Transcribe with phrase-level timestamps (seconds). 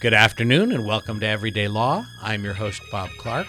[0.00, 2.06] Good afternoon and welcome to Everyday Law.
[2.22, 3.48] I'm your host, Bob Clark.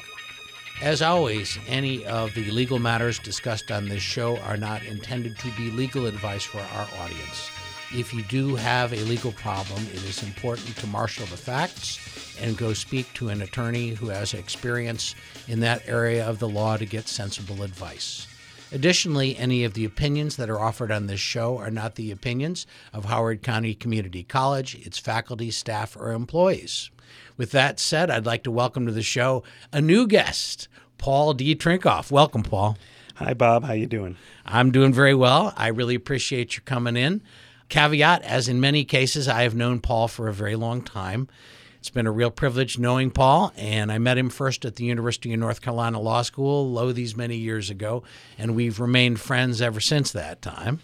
[0.81, 5.51] As always, any of the legal matters discussed on this show are not intended to
[5.51, 7.51] be legal advice for our audience.
[7.93, 12.57] If you do have a legal problem, it is important to marshal the facts and
[12.57, 15.13] go speak to an attorney who has experience
[15.47, 18.25] in that area of the law to get sensible advice.
[18.71, 22.67] Additionally, any of the opinions that are offered on this show are not the opinions
[22.93, 26.91] of Howard County Community College, its faculty, staff, or employees.
[27.35, 30.67] With that said, I'd like to welcome to the show a new guest,
[30.99, 31.55] Paul D.
[31.55, 32.11] Trinkoff.
[32.11, 32.77] Welcome, Paul.
[33.15, 33.63] Hi, Bob.
[33.63, 34.17] How you doing?
[34.45, 35.51] I'm doing very well.
[35.57, 37.23] I really appreciate you coming in.
[37.69, 41.27] Caveat, as in many cases, I have known Paul for a very long time.
[41.79, 45.33] It's been a real privilege knowing Paul, and I met him first at the University
[45.33, 48.03] of North Carolina Law School, lo these many years ago,
[48.37, 50.81] and we've remained friends ever since that time.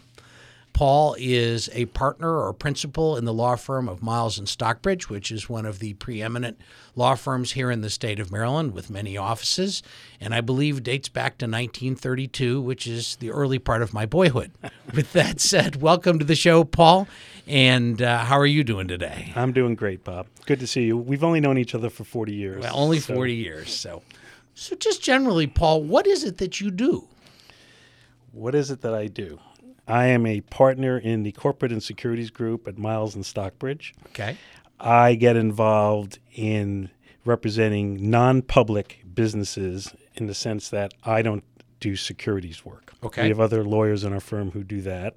[0.76, 5.32] Paul is a partner or principal in the law firm of Miles and Stockbridge, which
[5.32, 6.60] is one of the preeminent
[6.98, 9.82] law firms here in the state of Maryland with many offices,
[10.20, 14.52] and I believe dates back to 1932, which is the early part of my boyhood.
[14.94, 17.08] with that said, welcome to the show, Paul.
[17.48, 19.32] And uh, how are you doing today?
[19.34, 20.27] I'm doing great, Bob.
[20.46, 20.98] Good to see you.
[20.98, 22.64] We've only known each other for 40 years.
[22.64, 23.16] Well, only so.
[23.16, 23.74] 40 years.
[23.74, 24.04] So,
[24.55, 27.08] so just generally, Paul, what is it that you do?
[28.34, 29.40] What is it that I do?
[29.88, 33.94] I am a partner in the corporate and securities group at Miles and Stockbridge.
[34.08, 34.38] Okay.
[34.80, 36.90] I get involved in
[37.24, 41.44] representing non public businesses in the sense that I don't
[41.80, 42.94] do securities work.
[43.04, 43.24] Okay.
[43.24, 45.16] We have other lawyers in our firm who do that.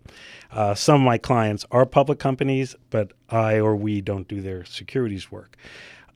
[0.52, 4.64] Uh, some of my clients are public companies, but I or we don't do their
[4.64, 5.56] securities work.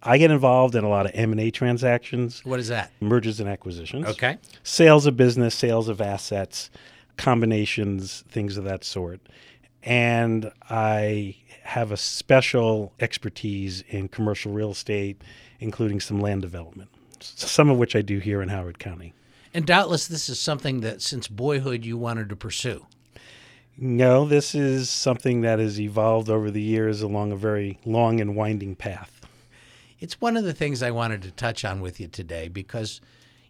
[0.02, 2.44] I get involved in a lot of M&A transactions.
[2.44, 2.90] What is that?
[3.00, 4.06] Mergers and acquisitions.
[4.06, 4.36] Okay.
[4.64, 6.70] Sales of business, sales of assets,
[7.16, 9.20] combinations, things of that sort.
[9.82, 15.20] And I have a special expertise in commercial real estate,
[15.60, 19.14] including some land development, some of which I do here in Howard County.
[19.54, 22.86] And doubtless, this is something that since boyhood you wanted to pursue.
[23.76, 28.36] No, this is something that has evolved over the years along a very long and
[28.36, 29.20] winding path.
[29.98, 33.00] It's one of the things I wanted to touch on with you today because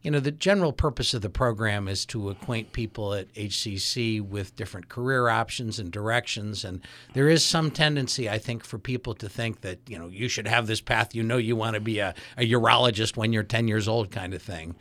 [0.02, 4.56] you know, the general purpose of the program is to acquaint people at HCC with
[4.56, 6.64] different career options and directions.
[6.64, 6.80] And
[7.14, 10.48] there is some tendency, I think, for people to think that, you know, you should
[10.48, 11.14] have this path.
[11.14, 14.34] You know, you want to be a, a urologist when you're 10 years old, kind
[14.34, 14.74] of thing.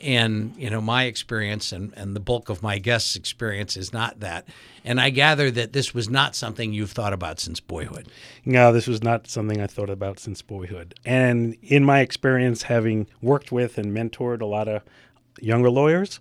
[0.00, 4.20] And, you know, my experience and, and the bulk of my guests' experience is not
[4.20, 4.46] that.
[4.84, 8.08] And I gather that this was not something you've thought about since boyhood.
[8.44, 10.94] No, this was not something I thought about since boyhood.
[11.04, 14.82] And in my experience, having worked with and mentored a lot of
[15.40, 16.20] younger lawyers,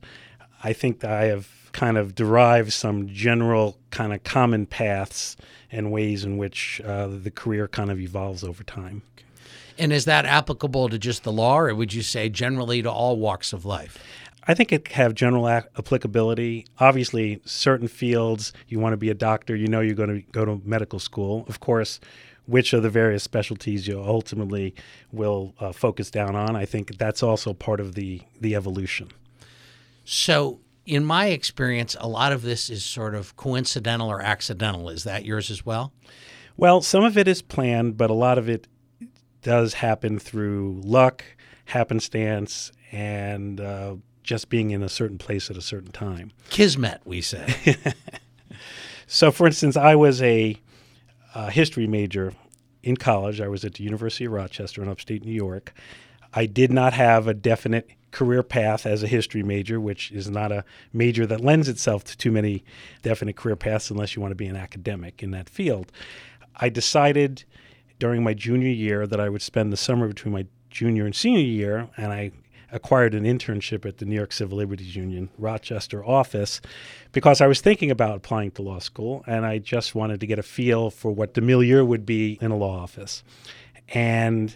[0.64, 5.38] I think that I have kind of derived some general kind of common paths
[5.72, 9.04] and ways in which uh, the career kind of evolves over time.
[9.80, 13.18] And is that applicable to just the law, or would you say generally to all
[13.18, 13.98] walks of life?
[14.48, 16.66] I think it have general applicability.
[16.80, 20.46] Obviously, certain fields you want to be a doctor, you know you're going to go
[20.46, 21.46] to medical school.
[21.50, 22.00] Of course,
[22.46, 24.74] which of the various specialties you ultimately
[25.12, 29.10] will uh, focus down on, I think that's also part of the the evolution.
[30.06, 34.90] So, in my experience, a lot of this is sort of coincidental or accidental.
[34.90, 35.92] Is that yours as well?
[36.56, 38.68] Well, some of it is planned, but a lot of it
[39.48, 41.24] does happen through luck,
[41.64, 46.34] happenstance, and uh, just being in a certain place at a certain time.
[46.50, 47.78] Kismet, we say.
[49.08, 50.58] so, for instance, I was a,
[51.34, 52.34] a history major
[52.84, 53.40] in college.
[53.40, 55.74] I was at the University of Rochester in upstate New York.
[56.34, 60.52] I did not have a definite career path as a history major, which is not
[60.52, 62.66] a major that lends itself to too many
[63.02, 65.90] definite career paths unless you want to be an academic in that field.
[66.58, 67.46] I decided
[68.00, 71.42] during my junior year that I would spend the summer between my junior and senior
[71.42, 72.32] year, and I
[72.72, 76.60] acquired an internship at the New York Civil Liberties Union Rochester office
[77.12, 80.38] because I was thinking about applying to law school and I just wanted to get
[80.38, 83.24] a feel for what the milieu would be in a law office.
[83.94, 84.56] And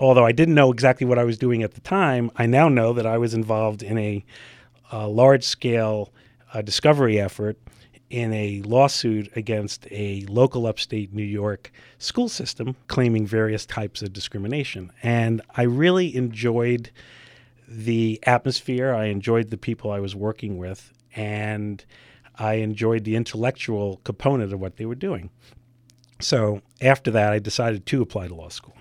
[0.00, 2.92] although I didn't know exactly what I was doing at the time, I now know
[2.92, 4.24] that I was involved in a,
[4.90, 6.12] a large scale
[6.52, 7.56] uh, discovery effort
[8.10, 14.12] in a lawsuit against a local upstate New York school system claiming various types of
[14.12, 14.92] discrimination.
[15.02, 16.90] And I really enjoyed
[17.66, 21.84] the atmosphere, I enjoyed the people I was working with, and
[22.36, 25.30] I enjoyed the intellectual component of what they were doing.
[26.20, 28.76] So after that, I decided to apply to law school.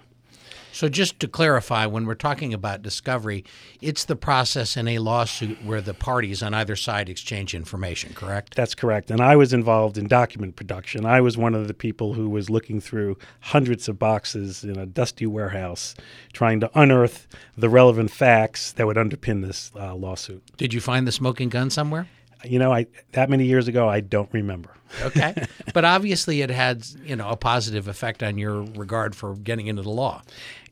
[0.74, 3.46] So, just to clarify, when we're talking about discovery,
[3.80, 8.56] it's the process in a lawsuit where the parties on either side exchange information, correct?
[8.56, 9.12] That's correct.
[9.12, 11.06] And I was involved in document production.
[11.06, 14.88] I was one of the people who was looking through hundreds of boxes in a
[14.88, 15.94] dusty warehouse
[16.34, 20.44] trying to unearth the relevant facts that would underpin this uh, lawsuit.
[20.58, 22.08] Did you find the smoking gun somewhere?
[22.44, 24.72] You know, I that many years ago, I don't remember.
[25.02, 25.46] Okay.
[25.74, 29.82] but obviously it had, you know, a positive effect on your regard for getting into
[29.82, 30.22] the law.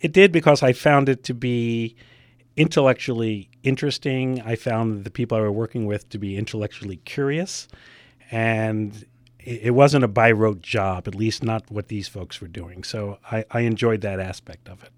[0.02, 1.96] It did because I found it to be
[2.58, 4.42] intellectually interesting.
[4.42, 7.68] I found the people I were working with to be intellectually curious.
[8.32, 9.06] And
[9.40, 12.84] it wasn't a by rote job, at least not what these folks were doing.
[12.84, 14.92] So I, I enjoyed that aspect of it.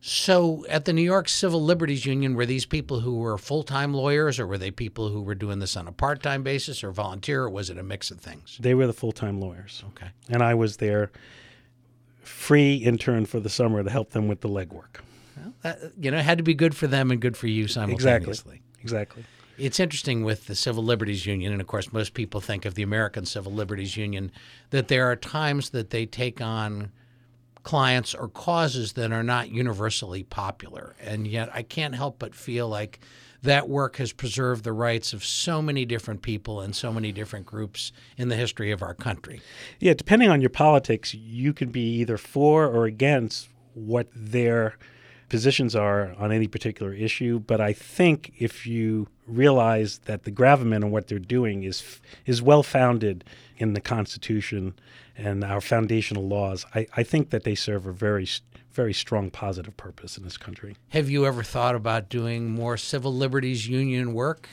[0.00, 3.92] So, at the New York Civil Liberties Union, were these people who were full time
[3.92, 6.92] lawyers, or were they people who were doing this on a part time basis or
[6.92, 8.56] volunteer, or was it a mix of things?
[8.60, 9.82] They were the full time lawyers.
[9.88, 10.06] Okay.
[10.30, 11.10] And I was their
[12.28, 15.00] free intern for the summer to help them with the legwork.
[15.36, 17.68] Well, that, you know, it had to be good for them and good for you
[17.68, 18.62] simultaneously.
[18.80, 19.24] Exactly.
[19.56, 22.82] It's interesting with the Civil Liberties Union, and of course, most people think of the
[22.82, 24.30] American Civil Liberties Union,
[24.70, 26.92] that there are times that they take on
[27.64, 30.94] clients or causes that are not universally popular.
[31.00, 33.00] And yet, I can't help but feel like
[33.42, 37.46] that work has preserved the rights of so many different people and so many different
[37.46, 39.40] groups in the history of our country.
[39.78, 44.76] Yeah, depending on your politics, you can be either for or against what their
[45.28, 47.38] positions are on any particular issue.
[47.38, 52.40] But I think if you realize that the gravamen of what they're doing is is
[52.40, 53.24] well founded
[53.58, 54.74] in the Constitution
[55.16, 58.26] and our foundational laws, I, I think that they serve a very
[58.72, 60.76] very strong positive purpose in this country.
[60.90, 64.48] Have you ever thought about doing more civil liberties union work?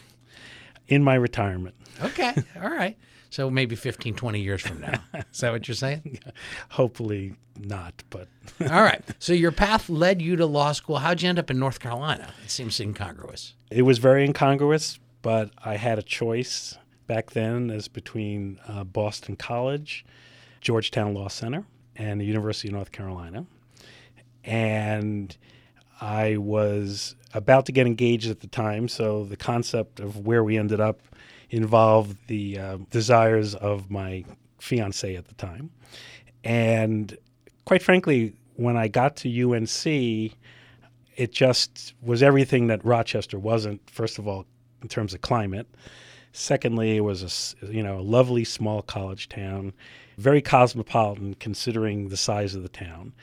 [0.88, 1.76] In my retirement.
[2.02, 2.98] Okay, all right.
[3.30, 4.94] So maybe 15, 20 years from now.
[5.34, 6.20] Is that what you're saying?
[6.70, 8.30] Hopefully not, but.
[8.72, 9.04] All right.
[9.20, 11.00] So your path led you to law school.
[11.00, 12.34] How'd you end up in North Carolina?
[12.46, 13.54] It seems incongruous.
[13.70, 16.78] It was very incongruous, but I had a choice
[17.08, 20.06] back then as between uh, Boston College,
[20.62, 21.66] Georgetown Law Center,
[21.98, 23.46] and the University of North Carolina.
[24.45, 25.36] And
[26.00, 30.57] I was about to get engaged at the time, so the concept of where we
[30.57, 31.01] ended up
[31.50, 34.24] involved the uh, desires of my
[34.59, 35.71] fiance at the time.
[36.44, 37.18] And
[37.65, 40.33] quite frankly, when I got to UNC,
[41.15, 44.45] it just was everything that Rochester wasn't, first of all,
[44.81, 45.68] in terms of climate.
[46.31, 49.74] Secondly, it was a you know a lovely small college town,
[50.18, 53.13] very cosmopolitan considering the size of the town,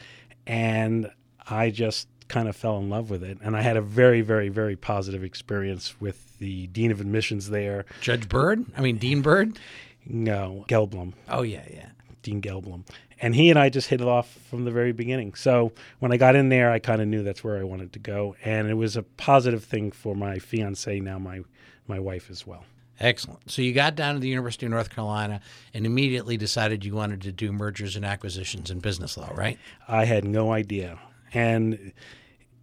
[0.47, 1.11] and
[1.49, 3.39] I just kind of fell in love with it.
[3.43, 7.85] And I had a very, very, very positive experience with the dean of admissions there.
[8.00, 8.65] Judge Bird?
[8.77, 9.59] I mean, Dean Bird?
[10.06, 11.12] No, Gelblum.
[11.29, 11.91] Oh, yeah, yeah.
[12.23, 12.85] Dean Gelblum.
[13.21, 15.35] And he and I just hit it off from the very beginning.
[15.35, 17.99] So when I got in there, I kind of knew that's where I wanted to
[17.99, 18.35] go.
[18.44, 21.43] And it was a positive thing for my fiance, now my,
[21.87, 22.65] my wife as well.
[23.02, 23.50] Excellent.
[23.50, 25.40] So you got down to the University of North Carolina
[25.75, 29.58] and immediately decided you wanted to do mergers and acquisitions and business law, right?
[29.88, 30.99] I had no idea.
[31.34, 31.93] And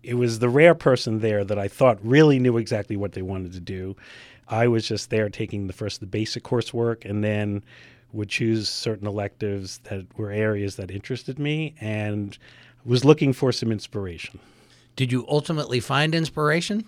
[0.02, 3.52] it was the rare person there that I thought really knew exactly what they wanted
[3.52, 3.98] to do.
[4.48, 7.62] I was just there taking the first the basic coursework and then
[8.14, 12.38] would choose certain electives that were areas that interested me and
[12.86, 14.40] was looking for some inspiration.
[14.96, 16.86] Did you ultimately find inspiration?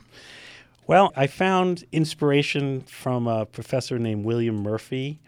[0.91, 5.21] Well, I found inspiration from a professor named William Murphy,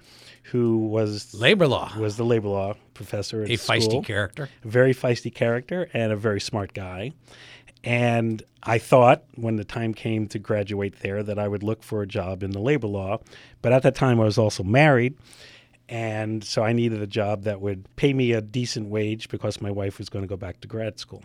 [0.52, 3.44] who was labor law was the labor law professor.
[3.44, 3.78] At a school.
[3.78, 7.14] feisty character, a very feisty character, and a very smart guy.
[7.82, 12.02] And I thought when the time came to graduate there that I would look for
[12.02, 13.20] a job in the labor law.
[13.62, 15.16] But at that time, I was also married.
[15.88, 19.72] And so I needed a job that would pay me a decent wage because my
[19.72, 21.24] wife was going to go back to grad school.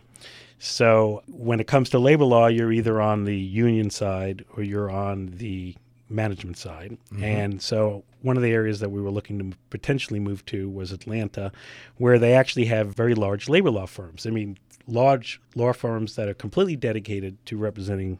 [0.59, 4.91] So when it comes to labor law, you're either on the union side or you're
[4.91, 5.77] on the
[6.11, 6.97] management side.
[7.13, 7.25] Mm-hmm.
[7.25, 10.91] And so one of the areas that we were looking to potentially move to was
[10.91, 11.53] Atlanta,
[11.97, 14.27] where they actually have very large labor law firms.
[14.27, 18.19] I mean, large law firms that are completely dedicated to representing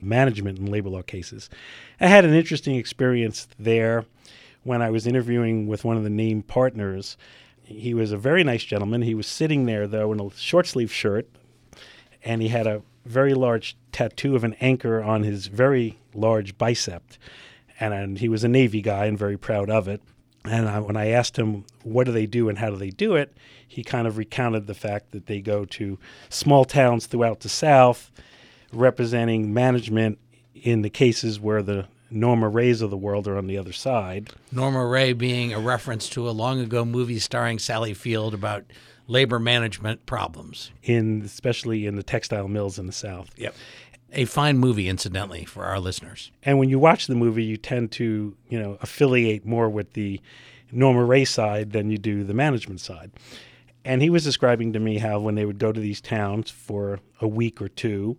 [0.00, 1.48] management in labor law cases.
[2.00, 4.04] I had an interesting experience there
[4.64, 7.16] when I was interviewing with one of the named partners.
[7.62, 9.02] He was a very nice gentleman.
[9.02, 11.28] He was sitting there, though, in a short sleeve shirt,
[12.26, 17.04] and he had a very large tattoo of an anchor on his very large bicep.
[17.78, 20.02] And, and he was a Navy guy and very proud of it.
[20.44, 23.14] And I, when I asked him, what do they do and how do they do
[23.14, 23.32] it,
[23.66, 28.10] he kind of recounted the fact that they go to small towns throughout the South
[28.72, 30.18] representing management
[30.54, 34.30] in the cases where the Norma Raes of the world are on the other side.
[34.50, 38.64] Norma Rae being a reference to a long ago movie starring Sally Field about
[39.06, 40.70] labor management problems.
[40.82, 43.30] in especially in the textile mills in the South.
[43.36, 43.54] Yep.
[44.12, 46.30] A fine movie, incidentally, for our listeners.
[46.42, 50.20] And when you watch the movie, you tend to, you know, affiliate more with the
[50.70, 53.10] Norma Rae side than you do the management side.
[53.84, 57.00] And he was describing to me how when they would go to these towns for
[57.20, 58.16] a week or two,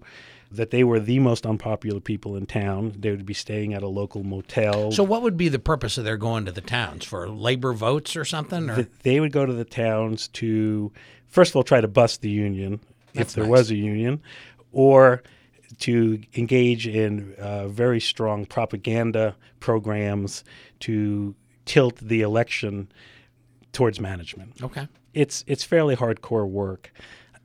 [0.51, 2.93] that they were the most unpopular people in town.
[2.97, 4.91] They would be staying at a local motel.
[4.91, 8.15] So, what would be the purpose of their going to the towns for labor votes
[8.15, 8.69] or something?
[8.69, 10.91] Or Th- they would go to the towns to,
[11.27, 12.79] first of all, try to bust the union
[13.13, 13.51] That's if there nice.
[13.51, 14.21] was a union,
[14.71, 15.21] or
[15.79, 20.43] to engage in uh, very strong propaganda programs
[20.81, 21.35] to
[21.65, 22.89] tilt the election
[23.73, 24.53] towards management.
[24.63, 26.91] okay, It's it's fairly hardcore work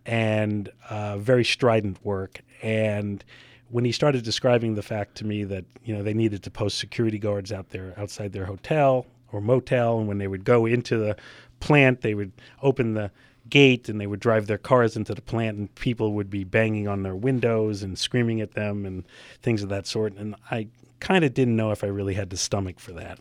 [0.06, 2.40] and uh, very strident work.
[2.62, 3.25] And
[3.71, 6.78] when he started describing the fact to me that you know they needed to post
[6.78, 10.99] security guards out there outside their hotel or motel, and when they would go into
[10.99, 11.16] the
[11.61, 12.32] plant, they would
[12.62, 13.11] open the
[13.49, 16.87] gate and they would drive their cars into the plant, and people would be banging
[16.87, 19.04] on their windows and screaming at them and
[19.42, 20.14] things of that sort.
[20.16, 20.68] And I
[21.00, 23.18] kind of didn't know if I really had the stomach for that.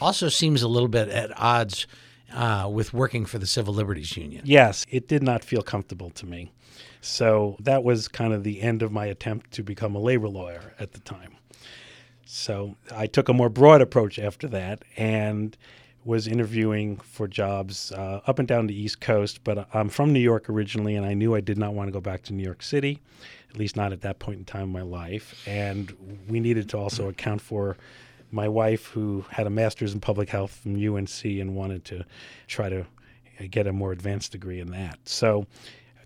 [0.00, 1.86] also seems a little bit at odds
[2.32, 4.42] uh, with working for the Civil Liberties Union.
[4.44, 6.52] Yes, it did not feel comfortable to me.
[7.00, 10.74] So that was kind of the end of my attempt to become a labor lawyer
[10.78, 11.36] at the time.
[12.24, 15.56] So I took a more broad approach after that and
[16.04, 19.42] was interviewing for jobs uh, up and down the East Coast.
[19.44, 22.00] But I'm from New York originally, and I knew I did not want to go
[22.00, 23.00] back to New York City,
[23.50, 25.42] at least not at that point in time in my life.
[25.46, 25.92] And
[26.28, 27.76] we needed to also account for
[28.30, 32.04] my wife, who had a master's in public health from UNC and wanted to
[32.46, 32.86] try to
[33.50, 34.98] get a more advanced degree in that.
[35.04, 35.46] So,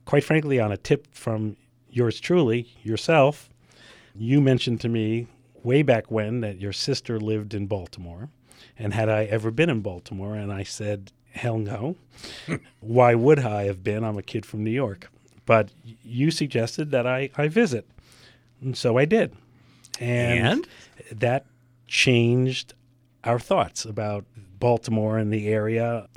[0.04, 1.57] quite frankly, on a tip from
[1.90, 3.50] yours truly, yourself,
[4.14, 5.26] you mentioned to me
[5.62, 8.28] way back when that your sister lived in Baltimore.
[8.78, 10.35] And had I ever been in Baltimore?
[10.35, 11.97] And I said, hell no.
[12.81, 14.04] Why would I have been?
[14.04, 15.09] I'm a kid from New York.
[15.47, 15.71] But
[16.02, 17.87] you suggested that I, I visit.
[18.61, 19.37] And so I did.
[20.00, 20.66] And?
[21.12, 21.47] that
[21.87, 22.75] changed
[23.25, 24.25] our thoughts about
[24.59, 26.09] Baltimore and the area.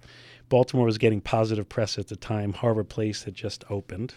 [0.50, 2.54] Baltimore was getting positive press at the time.
[2.54, 4.16] Harborplace had just opened.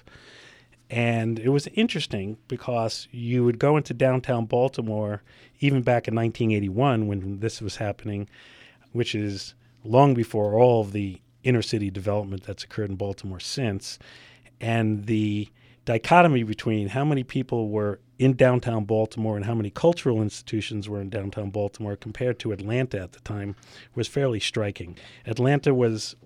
[0.88, 5.22] And it was interesting because you would go into downtown Baltimore,
[5.60, 8.28] even back in 1981 when this was happening,
[8.92, 9.54] which is
[9.84, 13.98] long before all of the inner city development that's occurred in Baltimore since.
[14.60, 15.48] And the
[15.84, 21.00] dichotomy between how many people were in downtown Baltimore and how many cultural institutions were
[21.00, 23.56] in downtown Baltimore compared to Atlanta at the time
[23.94, 24.98] was fairly striking.
[25.24, 26.16] Atlanta was,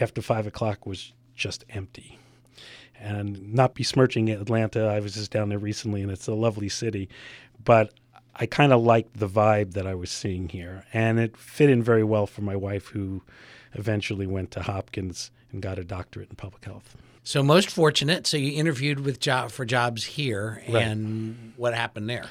[0.00, 2.18] after five o'clock, was just empty
[2.98, 4.86] and not besmirching Atlanta.
[4.86, 7.10] I was just down there recently, and it's a lovely city,
[7.62, 7.92] but
[8.34, 11.82] I kind of liked the vibe that I was seeing here, and it fit in
[11.82, 13.22] very well for my wife, who
[13.74, 16.96] eventually went to Hopkins and got a doctorate in public health.
[17.24, 18.26] So most fortunate.
[18.26, 20.82] So you interviewed with job for jobs here, Right.
[20.82, 22.26] and what happened there?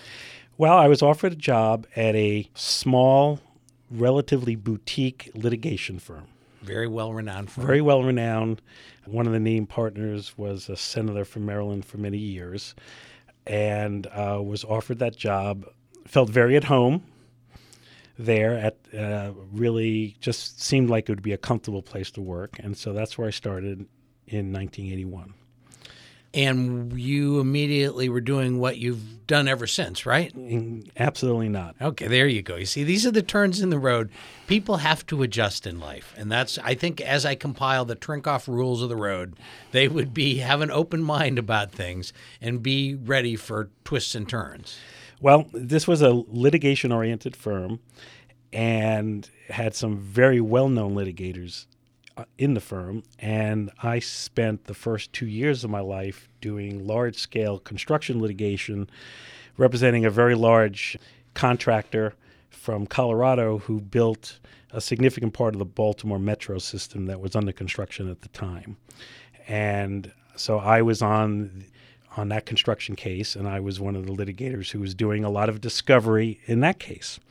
[0.58, 3.40] Well, I was offered a job at a small,
[3.90, 6.26] relatively boutique litigation firm.
[6.62, 8.62] Very well renowned for very well renowned.
[9.06, 12.76] One of the named partners was a senator from Maryland for many years,
[13.48, 15.66] and uh, was offered that job.
[16.06, 17.04] Felt very at home
[18.20, 18.56] there.
[18.58, 22.78] At uh, really just seemed like it would be a comfortable place to work, and
[22.78, 23.88] so that's where I started
[24.28, 25.34] in 1981.
[26.34, 30.34] And you immediately were doing what you've done ever since, right?
[30.98, 31.76] Absolutely not.
[31.82, 32.56] Okay, there you go.
[32.56, 34.10] You see, these are the turns in the road.
[34.48, 36.14] People have to adjust in life.
[36.18, 39.36] And that's, I think, as I compile the Trinkoff rules of the road,
[39.72, 44.28] they would be have an open mind about things and be ready for twists and
[44.28, 44.78] turns.
[45.20, 47.80] Well, this was a litigation oriented firm
[48.54, 51.66] and had some very well known litigators
[52.18, 53.04] Uh, in the firm.
[53.20, 58.90] And I spent the first two years of my life doing large scale construction litigation,
[59.56, 60.98] representing a very large
[61.36, 62.14] contractor
[62.50, 64.40] from Colorado who built
[64.72, 68.76] a significant part of the Baltimore metro system that was under construction at the time.
[69.48, 71.64] And so I was on
[72.18, 75.30] on that construction case, and I was one of the litigators who was doing a
[75.30, 77.22] lot of discovery in that case.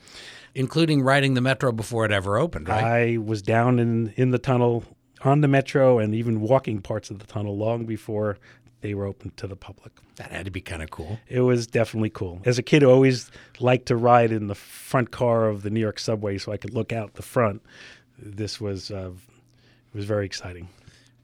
[0.53, 2.83] Including riding the metro before it ever opened, right?
[2.83, 4.83] I was down in, in the tunnel
[5.23, 8.37] on the metro and even walking parts of the tunnel long before
[8.81, 9.93] they were open to the public.
[10.15, 11.19] that had to be kind of cool.
[11.27, 12.41] It was definitely cool.
[12.45, 15.79] As a kid, I always liked to ride in the front car of the New
[15.79, 17.61] York subway so I could look out the front.
[18.17, 19.11] This was uh,
[19.93, 20.67] was very exciting.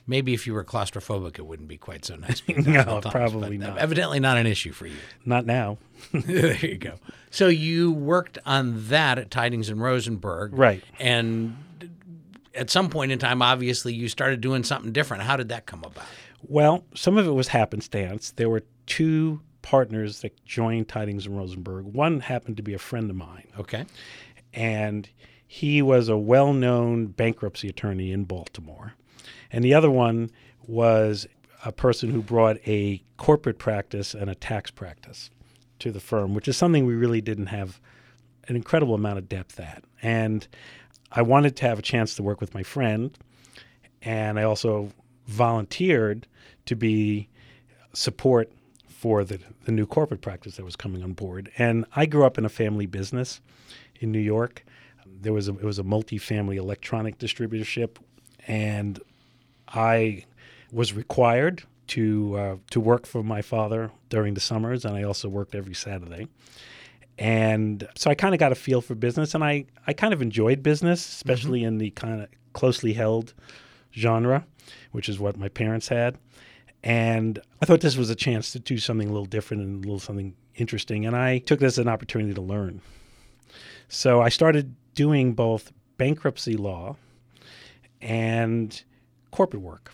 [0.09, 2.41] Maybe if you were claustrophobic, it wouldn't be quite so nice.
[2.47, 3.77] No, probably but uh, not.
[3.79, 4.95] Evidently, not an issue for you.
[5.25, 5.77] Not now.
[6.13, 6.93] there you go.
[7.29, 10.83] So you worked on that at Tydings and Rosenberg, Right.
[10.99, 11.57] And
[12.55, 15.23] at some point in time, obviously, you started doing something different.
[15.23, 16.05] How did that come about?
[16.47, 18.31] Well, some of it was happenstance.
[18.31, 21.85] There were two partners that joined Tydings and Rosenberg.
[21.85, 23.85] One happened to be a friend of mine, Okay.
[24.53, 25.09] and
[25.47, 28.93] he was a well known bankruptcy attorney in Baltimore.
[29.51, 30.29] And the other one
[30.67, 31.25] was
[31.63, 35.31] a person who brought a corporate practice and a tax practice
[35.79, 37.79] to the firm, which is something we really didn't have
[38.47, 39.83] an incredible amount of depth at.
[40.01, 40.47] And
[41.11, 43.17] I wanted to have a chance to work with my friend,
[44.01, 44.91] and I also
[45.25, 46.27] volunteered
[46.65, 47.29] to be
[47.93, 48.51] support
[48.87, 51.51] for the, the new corporate practice that was coming on board.
[51.57, 53.41] And I grew up in a family business
[53.99, 54.65] in New York.
[55.21, 57.97] There was a, it was a multi-family electronic distributorship,
[58.47, 58.99] and
[59.67, 60.25] I
[60.71, 65.29] was required to uh, to work for my father during the summers, and I also
[65.29, 66.27] worked every Saturday.
[67.19, 70.21] And so I kind of got a feel for business, and I, I kind of
[70.21, 73.33] enjoyed business, especially in the kind of closely held
[73.91, 74.45] genre,
[74.91, 76.17] which is what my parents had.
[76.83, 79.87] And I thought this was a chance to do something a little different and a
[79.87, 81.05] little something interesting.
[81.05, 82.81] And I took this as an opportunity to learn.
[83.89, 86.95] So I started doing both bankruptcy law
[88.01, 88.83] and
[89.31, 89.93] corporate work.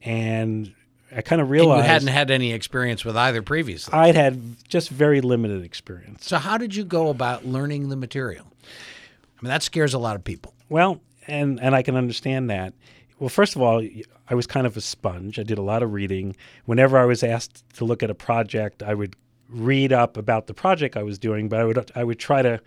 [0.00, 0.72] And
[1.14, 3.92] I kind of And realized you hadn't had any experience with either previously.
[3.92, 6.24] I'd had just very limited experience.
[6.24, 8.46] so, how did you go about learning the material?
[8.54, 10.54] I mean, that scares a lot of people.
[10.68, 12.74] Well, and and I can understand that.
[13.18, 13.82] Well, first of all,
[14.28, 15.38] I was kind of a sponge.
[15.38, 16.36] I did a lot of reading.
[16.64, 19.16] Whenever I was asked to look at a project, I would
[19.48, 22.60] read up about the project I was doing, but I would I would try to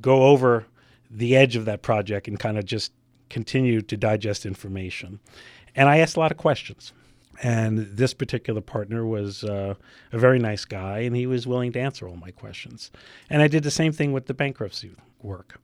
[0.00, 0.66] go over
[1.12, 2.92] the edge of that project and kind of just
[3.28, 5.20] continue to digest information.
[5.74, 6.92] And I asked a lot of questions.
[7.42, 9.74] And this particular partner was uh,
[10.12, 12.90] a very nice guy, and he was willing to answer all my questions.
[13.30, 14.92] And I did the same thing with the bankruptcy
[15.22, 15.60] work.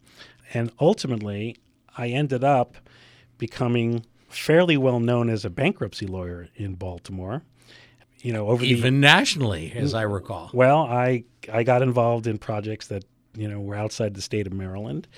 [0.54, 1.56] And ultimately,
[1.96, 2.76] I ended up
[3.36, 7.42] becoming fairly well known as a bankruptcy lawyer in Baltimore.
[8.20, 10.50] You know, over the Even nationally, as I recall.
[10.52, 13.04] well, I I got involved in projects that
[13.38, 15.09] you know were outside the state of Maryland,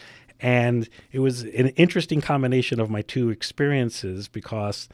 [0.41, 4.89] and it was an interesting combination of my two experiences because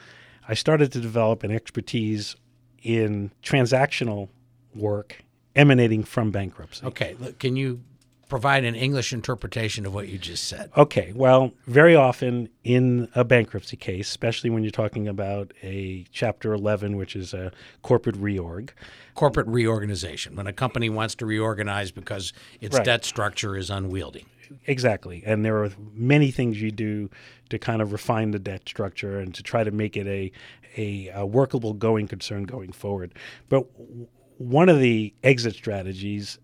[0.49, 2.37] I started to develop an expertise
[2.83, 4.29] in transactional
[4.75, 5.23] work
[5.55, 6.87] emanating from bankruptcy.
[6.87, 7.81] Okay, can you
[8.29, 10.71] provide an English interpretation of what you just said?
[10.77, 16.53] Okay, well, very often in a bankruptcy case, especially when you're talking about a Chapter
[16.53, 18.71] 11, which is a corporate reorg,
[19.15, 22.85] Corporate reorganization, when a company wants to reorganize because its Right.
[22.85, 24.27] debt structure is unwieldy.
[24.67, 25.23] Exactly.
[25.25, 27.09] And there are many things you do
[27.49, 30.31] to kind of refine the debt structure and to try to make it a,
[30.77, 33.15] a, a workable going concern going forward.
[33.49, 34.07] But w-
[34.39, 36.39] one of the exit strategies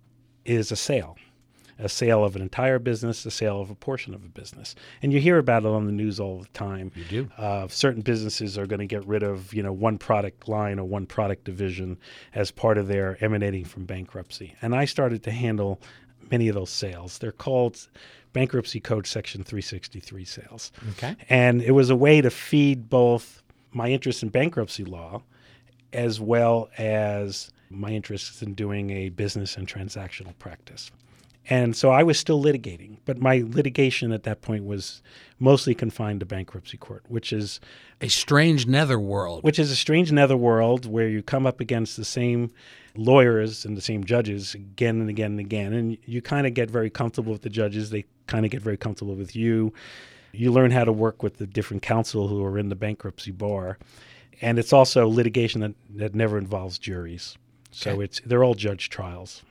[0.47, 1.16] is a sale.
[1.83, 5.12] A sale of an entire business, a sale of a portion of a business, and
[5.12, 6.92] you hear about it on the news all the time.
[6.95, 7.31] You do.
[7.37, 10.85] Uh, certain businesses are going to get rid of, you know, one product line or
[10.85, 11.99] one product division
[12.35, 14.55] as part of their emanating from bankruptcy.
[14.62, 15.81] And I started to handle
[16.31, 17.18] many of those sales.
[17.18, 17.88] They're called
[18.33, 20.73] Bankruptcy Code Section 363 sales.
[20.90, 21.16] Okay.
[21.29, 23.42] And it was a way to feed both
[23.73, 25.23] my interest in bankruptcy law
[25.92, 30.90] as well as my interest in doing a business and transactional practice.
[31.50, 35.02] And so I was still litigating, but my litigation at that point was
[35.40, 37.59] mostly confined to bankruptcy court, which is
[38.00, 39.42] A strange netherworld.
[39.42, 42.52] which is a strange netherworld where you come up against the same
[42.96, 45.72] lawyers and the same judges again and again and again.
[45.72, 47.90] And you kind of get very comfortable with the judges.
[47.90, 49.72] They kind of get very comfortable with you.
[50.33, 53.78] You learn how to work with the different counsel who are in the bankruptcy bar.
[54.40, 57.37] And it's also litigation that, that never involves juries.
[57.72, 58.05] So Okay.
[58.05, 59.42] it's they're all judge trials.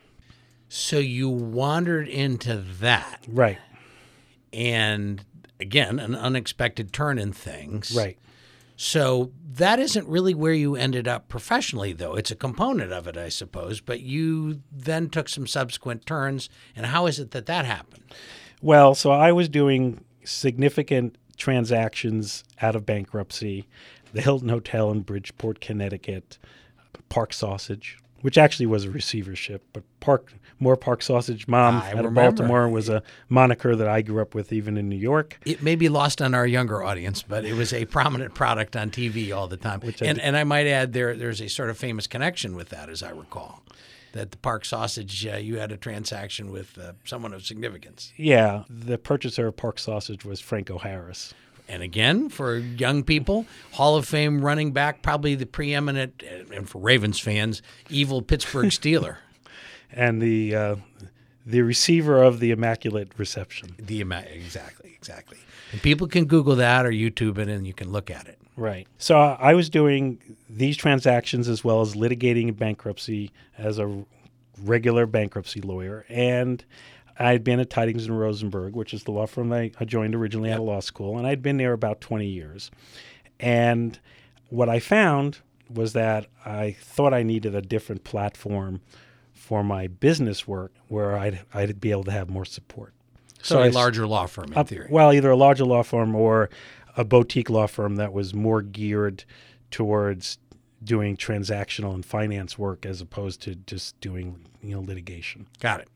[0.73, 3.57] So you wandered into that, Right.
[4.53, 5.21] and
[5.60, 7.93] again, an unexpected turn in things.
[7.93, 8.17] Right.
[8.77, 12.15] So that isn't really where you ended up professionally, though.
[12.15, 13.81] It's a component of it, I suppose.
[13.81, 16.49] But you then took some subsequent turns.
[16.73, 18.03] And how is it that that happened?
[18.62, 23.67] Well, so I was doing significant transactions out of bankruptcy,
[24.13, 26.38] the Hilton Hotel in Bridgeport, Connecticut,
[27.10, 32.05] Park Sausage, which actually was a receivership, but Park more Park Sausage Mom I out
[32.05, 32.13] of.
[32.13, 35.39] Baltimore was a moniker that I grew up with even in New York.
[35.45, 38.91] It may be lost on our younger audience, but it was a prominent product on
[38.91, 39.79] TV all the time.
[39.79, 42.69] Which and, did- and I might add, there there's a sort of famous connection with
[42.69, 43.63] that, as I recall.
[44.13, 48.12] That the Park Sausage, uh, you had a transaction with uh, someone of significance.
[48.17, 51.34] Yeah, the purchaser of Park Sausage was Franco Harris.
[51.71, 56.21] And again, for young people, Hall of Fame running back, probably the preeminent,
[56.53, 59.15] and for Ravens fans, evil Pittsburgh Steeler.
[59.89, 60.75] and the uh,
[61.45, 63.73] the receiver of the immaculate reception.
[63.77, 65.38] The ima- exactly, exactly.
[65.71, 68.38] And people can Google that or YouTube it, and you can look at it.
[68.57, 68.86] Right.
[68.97, 74.03] So uh, I was doing these transactions as well as litigating bankruptcy as a
[74.62, 76.65] regular bankruptcy lawyer, and
[77.21, 80.15] I had been at Tydings and Rosenberg, which is the law firm I, I joined
[80.15, 82.71] originally out of law school, and I'd been there about 20 years.
[83.39, 83.99] And
[84.49, 88.81] what I found was that I thought I needed a different platform
[89.34, 92.93] for my business work where I'd, I'd be able to have more support.
[93.41, 94.88] So, I a s- larger law firm in up- theory.
[94.91, 96.49] well, either a larger law firm or
[96.95, 99.23] a boutique law firm that was more geared
[99.71, 100.38] towards
[100.84, 105.47] doing transactional and finance work as opposed to just doing you know litigation.
[105.60, 105.89] Got it.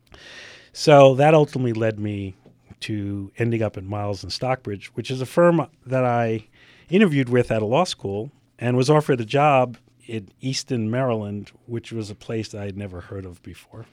[0.77, 2.35] So that ultimately led me
[2.81, 6.47] to ending up at Miles and Stockbridge, which is a firm that I
[6.89, 11.93] interviewed with at a law school and was offered a job in Easton, Maryland, which
[11.93, 13.85] was a place I had never heard of before.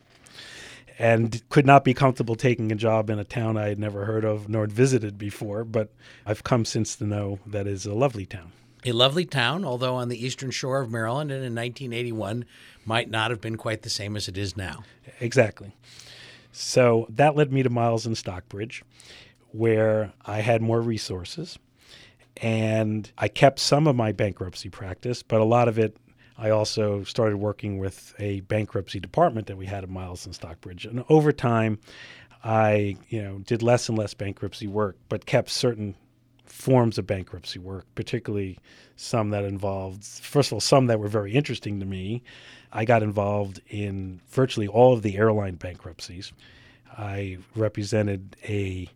[0.99, 4.25] And could not be comfortable taking a job in a town I had never heard
[4.25, 5.89] of nor had visited before, but
[6.27, 8.51] I've come since to know that is a lovely town.
[8.85, 12.45] A lovely town, although on the eastern shore of Maryland and in 1981
[12.85, 14.83] might not have been quite the same as it is now.
[15.21, 15.77] Exactly.
[16.53, 18.85] So that led me to Miles and Stockbridge,
[19.51, 21.59] where I had more resources.
[22.37, 25.97] And I kept some of my bankruptcy practice, but a lot of it,
[26.39, 30.87] I also started working with a bankruptcy department that we had at Miles and Stockbridge.
[30.87, 31.79] And over time,
[32.45, 35.95] I, you know, did less and less bankruptcy work, but kept certain
[36.45, 38.59] forms of bankruptcy work, particularly
[38.97, 42.23] some that involved, first of all, some that were very interesting to me.
[42.73, 46.33] I got involved in virtually all of the airline bankruptcies.
[46.97, 48.89] I represented a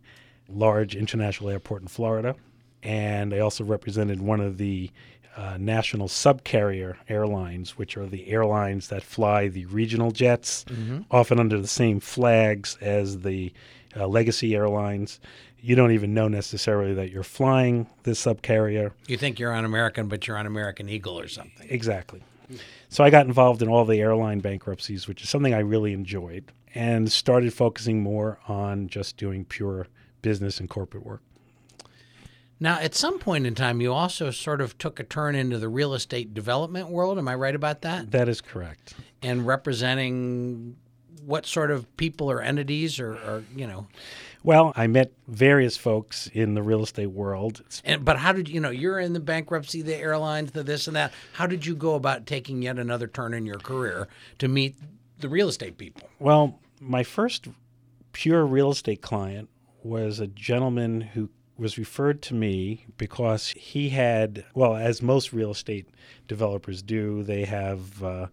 [0.49, 2.35] large international airport in Florida,
[2.83, 4.91] and I also represented one of the
[5.37, 10.65] uh, national subcarrier airlines, which are the airlines that fly the regional jets,
[11.11, 13.53] often under the same flags as the
[13.95, 15.21] uh, legacy airlines.
[15.61, 18.93] You don't even know necessarily that you're flying this subcarrier.
[19.09, 21.67] You think you're on American, but you're on American Eagle or something.
[21.69, 22.23] Exactly.
[22.89, 26.53] So I got involved in all the airline bankruptcies, which is something I really enjoyed,
[26.75, 29.89] and started focusing more on just doing pure
[30.23, 31.23] business and corporate work.
[32.59, 35.69] Now, at some point in time, you also sort of took a turn into the
[35.69, 37.19] real estate development world.
[37.19, 38.13] Am I right about that?
[38.13, 38.95] That is correct.
[39.21, 40.77] And representing
[41.27, 43.87] what sort of people or entities or, or you know,
[44.45, 47.63] Well, I met various folks in the real estate world.
[47.85, 50.95] and, but how did you know you're in the bankruptcy, the airlines, the this and
[50.97, 51.13] that?
[51.33, 54.09] How did you go about taking yet another turn in your career
[54.39, 54.77] to meet
[55.19, 56.09] the real estate people?
[56.19, 57.49] Well, my first
[58.13, 59.49] pure real estate client
[59.83, 65.51] was a gentleman who was referred to me because he had, well, as most real
[65.53, 65.89] estate
[66.29, 68.27] developers do, they have uh,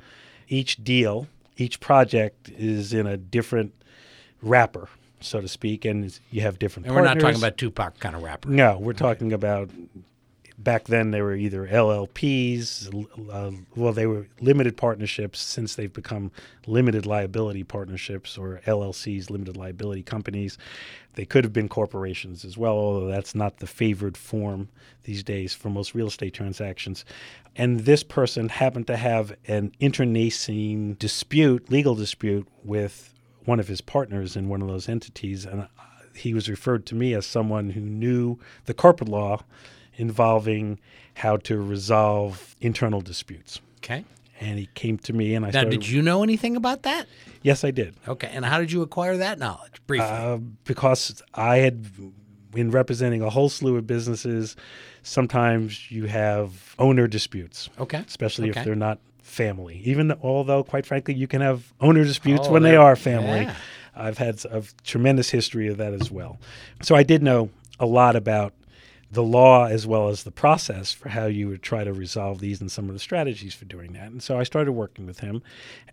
[0.49, 3.73] each deal, each project is in a different
[4.41, 4.89] wrapper,
[5.21, 8.23] so to speak, and you have different And we're not talking about Tupac kind of
[8.23, 8.49] rapper.
[8.49, 9.69] No, we're talking about
[10.57, 16.31] back then they were either LLPs, uh, well, they were limited partnerships since they've become
[16.67, 20.57] limited liability partnerships or LLCs, limited liability companies.
[21.15, 24.69] They could have been corporations as well, although that's not the favored form
[25.03, 27.05] these days for most real estate transactions.
[27.55, 33.13] And this person happened to have an internecine dispute, legal dispute, with
[33.45, 35.45] one of his partners in one of those entities.
[35.45, 35.67] And uh,
[36.15, 39.43] he was referred to me as someone who knew the corporate law
[39.95, 40.79] involving
[41.15, 43.61] how to resolve internal disputes.
[43.77, 44.03] Okay.
[44.41, 45.71] And he came to me, and I Now, started.
[45.71, 47.05] did you know anything about that?
[47.43, 47.95] Yes, I did.
[48.07, 48.29] Okay.
[48.33, 49.81] And how did you acquire that knowledge?
[49.87, 50.07] Briefly.
[50.07, 51.85] Uh, because I had,
[52.55, 54.55] in representing a whole slew of businesses,
[55.03, 58.03] sometimes you have owner disputes, okay.
[58.07, 58.59] especially Okay.
[58.61, 59.81] if they're not family.
[59.85, 63.41] Even although, quite frankly, you can have owner disputes Oh, when they are family.
[63.43, 63.55] yeah.
[63.95, 66.39] I've had a tremendous history of that as well.
[66.81, 68.53] So I did know a lot about
[69.13, 72.59] the law as well as the process for how you would try to resolve these
[72.61, 74.07] and some of the strategies for doing that.
[74.07, 75.43] And so I started working with him,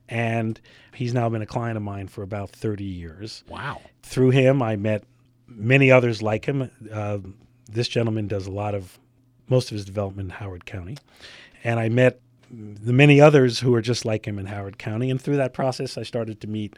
[0.08, 0.58] and
[0.94, 3.44] he's now been a client of mine for about 30 years.
[3.46, 3.82] Wow.
[4.02, 5.04] Through him, I met
[5.46, 6.70] many others like him.
[6.90, 7.18] Uh,
[7.70, 8.98] this gentleman does a lot of
[9.48, 10.96] most of his development in Howard County,
[11.62, 15.10] and I met the many others who are just like him in Howard County.
[15.10, 16.74] And through that process, I started to meet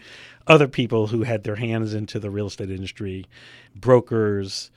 [0.46, 3.26] other people who had their hands into the real estate industry,
[3.74, 4.70] brokers,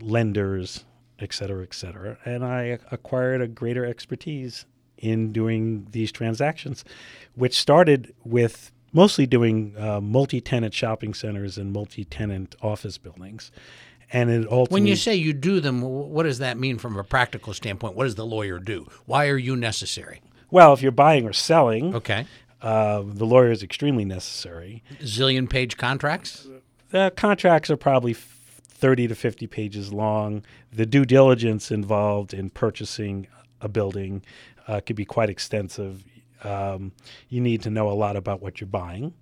[0.00, 0.84] lenders,
[1.18, 2.18] et cetera, et cetera.
[2.24, 4.66] And I acquired a greater expertise
[4.98, 6.84] in doing these transactions,
[7.34, 13.50] which started with mostly doing uh, multi-tenant shopping centers and multi-tenant office buildings.
[14.12, 17.02] And it ultimately When you say you do them, what does that mean from a
[17.04, 17.96] practical standpoint?
[17.96, 18.86] What does the lawyer do?
[19.06, 20.20] Why are you necessary?
[20.50, 22.26] well, if you're buying or selling, Okay.
[22.62, 24.82] Uh, the lawyer is extremely necessary.
[25.00, 26.46] Zillion page contracts?
[26.90, 28.14] The contracts are probably
[28.74, 30.44] 30 to 50 pages long.
[30.72, 33.28] The due diligence involved in purchasing
[33.60, 34.22] a building
[34.66, 36.04] uh, could be quite extensive.
[36.42, 36.92] Um,
[37.28, 39.14] you need to know a lot about what you're buying,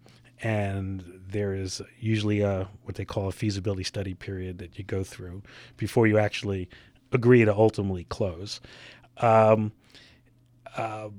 [0.42, 5.04] and there is usually a what they call a feasibility study period that you go
[5.04, 5.42] through
[5.76, 6.68] before you actually
[7.12, 8.60] agree to ultimately close.
[9.18, 9.72] Um,
[10.76, 11.10] uh,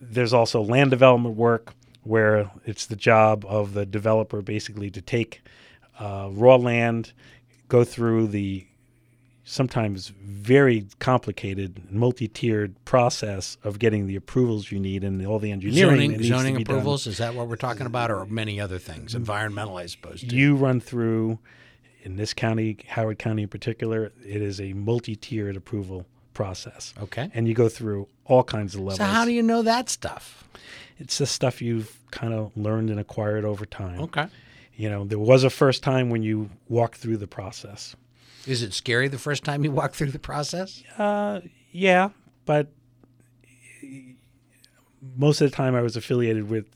[0.00, 5.42] there's also land development work where it's the job of the developer basically to take
[5.98, 7.12] uh, raw land,
[7.68, 8.66] go through the
[9.48, 16.10] sometimes very complicated, multi-tiered process of getting the approvals you need and all the engineering
[16.10, 16.74] Zoning, zoning be done.
[16.76, 17.06] approvals?
[17.06, 19.14] Is that what we're talking about, or many other things?
[19.14, 20.20] Environmental, I suppose.
[20.22, 20.34] Too.
[20.34, 21.38] You run through,
[22.02, 27.30] in this county, Howard County in particular, it is a multi-tiered approval process, Okay.
[27.32, 28.98] and you go through all kinds of levels.
[28.98, 30.42] So how do you know that stuff?
[30.98, 34.00] it's the stuff you've kind of learned and acquired over time.
[34.00, 34.26] Okay.
[34.76, 37.96] You know, there was a first time when you walked through the process.
[38.46, 40.82] Is it scary the first time you walk through the process?
[40.98, 41.40] Uh,
[41.72, 42.10] yeah,
[42.44, 42.68] but
[45.16, 46.66] most of the time I was affiliated with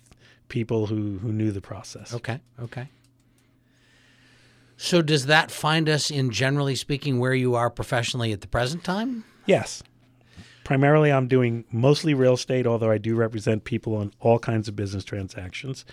[0.48, 2.14] people who, who knew the process.
[2.14, 2.40] Okay.
[2.60, 2.88] Okay.
[4.76, 8.82] So does that find us in generally speaking where you are professionally at the present
[8.82, 9.24] time?
[9.44, 9.82] Yes.
[10.64, 14.76] Primarily, I'm doing mostly real estate, although I do represent people on all kinds of
[14.76, 15.84] business transactions.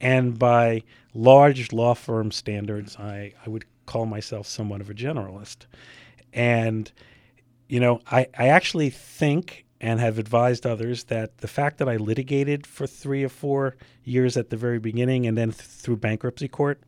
[0.00, 0.82] And by
[1.14, 5.66] large law firm standards, I, I would call myself somewhat of a generalist.
[6.32, 6.90] And,
[7.68, 11.96] you know, I, I actually think and have advised others that the fact that I
[11.96, 16.48] litigated for three or four years at the very beginning and then th- through bankruptcy
[16.48, 16.80] court,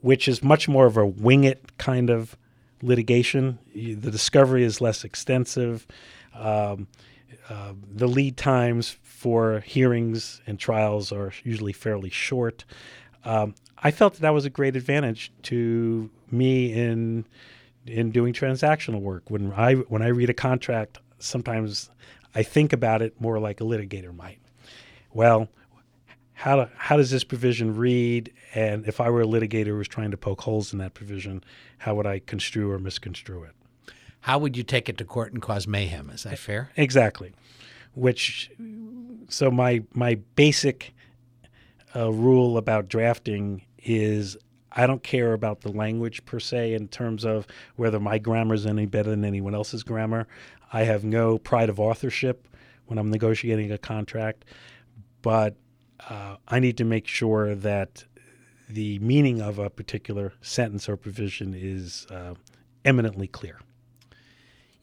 [0.00, 2.36] which is much more of a wing it kind of
[2.82, 3.58] litigation.
[3.74, 5.86] The discovery is less extensive.
[6.34, 6.86] Um,
[7.48, 12.64] uh, the lead times for hearings and trials are usually fairly short.
[13.24, 17.24] Um, I felt that that was a great advantage to me in
[17.86, 19.30] in doing transactional work.
[19.30, 21.88] When I when I read a contract, sometimes
[22.34, 24.40] I think about it more like a litigator might.
[25.12, 25.48] Well,
[26.32, 28.32] how how does this provision read?
[28.56, 31.44] And if I were a litigator who was trying to poke holes in that provision,
[31.78, 33.54] how would I construe or misconstrue it?
[34.22, 36.10] How would you take it to court and cause mayhem?
[36.10, 36.72] Is that fair?
[36.76, 37.34] Exactly.
[37.94, 38.50] Which,
[39.28, 40.94] so my my basic
[41.94, 44.36] uh, rule about drafting is
[44.74, 48.66] I don't care about the language per se in terms of whether my grammar is
[48.66, 50.26] any better than anyone else's grammar.
[50.72, 52.48] I have no pride of authorship
[52.86, 54.46] when I'm negotiating a contract,
[55.20, 55.56] but
[56.08, 58.04] uh, I need to make sure that
[58.68, 62.34] the meaning of a particular sentence or provision is uh,
[62.84, 63.60] eminently clear.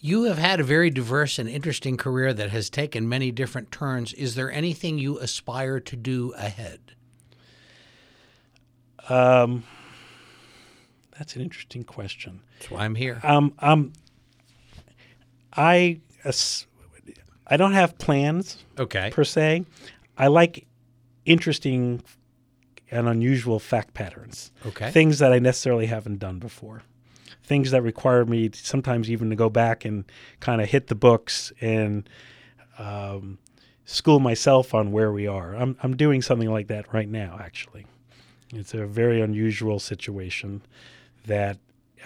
[0.02, 4.14] You have had a very diverse and interesting career that has taken many different turns.
[4.14, 6.80] Is there anything you aspire to do ahead?
[9.10, 9.64] Um,
[11.18, 12.42] that's an interesting question.
[12.60, 13.20] That's why I'm here.
[13.24, 13.92] Um, um,
[15.52, 16.00] I
[17.48, 19.10] I don't have plans Okay.
[19.12, 19.66] per se.
[20.18, 20.66] I like
[21.26, 22.02] interesting
[22.92, 24.52] and unusual fact patterns.
[24.66, 24.92] Okay.
[24.92, 26.84] Things that I necessarily haven't done before.
[27.50, 30.06] Things that require me sometimes even to go back and
[30.40, 32.08] kind of hit the books and
[32.78, 33.40] um,
[33.86, 35.56] school myself on where we are.
[35.56, 37.40] I'm I'm doing something like that right now.
[37.42, 37.88] Actually,
[38.54, 40.62] it's a very unusual situation
[41.26, 41.58] that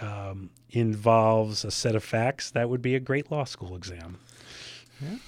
[0.02, 4.20] um, involves a set of facts that would be a great law school exam.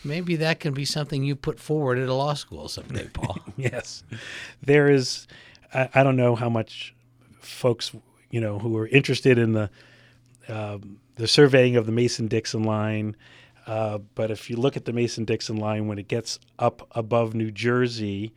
[0.06, 3.39] Maybe that can be something you put forward at a law school someday, Paul.
[3.58, 4.04] Yes,
[4.62, 5.28] there is.
[5.73, 6.95] I, I don't know how much
[7.39, 7.91] folks,
[8.30, 9.69] you know, who are interested in the
[10.50, 13.16] um, the surveying of the Mason Dixon line,
[13.68, 17.34] uh, but if you look at the Mason Dixon line when it gets up above
[17.34, 18.34] New Jersey,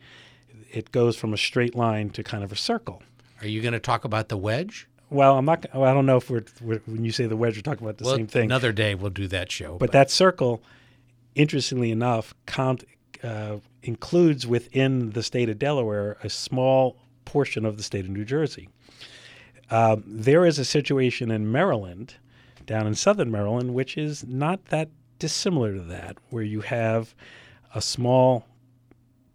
[0.71, 3.03] it goes from a straight line to kind of a circle.
[3.41, 4.87] Are you going to talk about the wedge?
[5.09, 5.65] Well, I'm not.
[5.73, 7.97] well, I don't know if we're, we're when you say the wedge, we're talking about
[7.97, 8.45] the well, same thing.
[8.45, 9.77] Another day we'll do that show.
[9.77, 10.61] But that circle,
[11.35, 12.83] interestingly enough, count,
[13.23, 18.25] uh, includes within the state of Delaware a small portion of the state of New
[18.25, 18.69] Jersey.
[19.71, 22.15] Um, there is a situation in Maryland,
[22.65, 27.13] down in southern Maryland, which is not that dissimilar to that, where you have
[27.75, 28.45] a small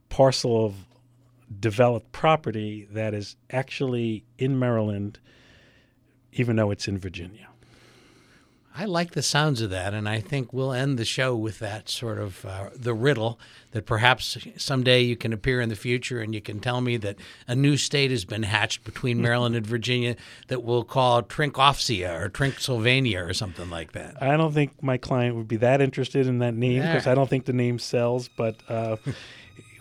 [0.09, 0.75] parcel of
[1.61, 5.19] developed property that is actually in Maryland,
[6.33, 7.49] even though it's in Virginia.
[8.77, 11.89] I like the sounds of that, and I think we'll end the show with that
[11.89, 13.39] sort of uh, the riddle
[13.71, 17.15] that perhaps someday you can appear in the future and you can tell me that
[17.47, 20.17] a new state has been hatched between Maryland and Virginia
[20.49, 24.21] that we'll call Trinkofsia or Trinksylvania or something like that.
[24.21, 27.13] I don't think my client would be that interested in that name because Yeah.
[27.13, 28.29] I don't think the name sells.
[28.29, 28.97] But uh,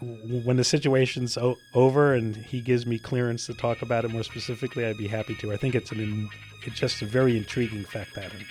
[0.02, 4.24] when the situation's o- over and he gives me clearance to talk about it more
[4.24, 5.52] specifically, I'd be happy to.
[5.52, 6.30] I think it's an in,
[6.64, 8.46] it's just a very intriguing fact pattern.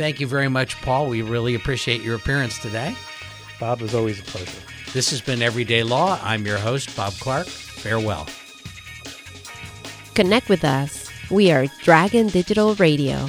[0.00, 1.10] Thank you very much, Paul.
[1.10, 2.96] We really appreciate your appearance today.
[3.58, 4.58] Bob, is always a pleasure.
[4.94, 6.18] This has been Everyday Law.
[6.22, 7.46] I'm your host, Bob Clark.
[7.46, 8.26] Farewell.
[10.14, 11.10] Connect with us.
[11.30, 13.28] We are Dragon Digital Radio.